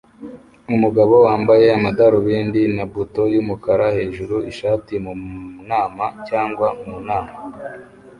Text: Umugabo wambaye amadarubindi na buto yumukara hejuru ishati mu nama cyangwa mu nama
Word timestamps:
Umugabo 0.73 1.13
wambaye 1.25 1.65
amadarubindi 1.77 2.61
na 2.75 2.85
buto 2.91 3.21
yumukara 3.33 3.85
hejuru 3.97 4.35
ishati 4.51 4.93
mu 5.03 5.13
nama 5.69 6.05
cyangwa 6.27 6.67
mu 6.89 6.95
nama 7.09 7.33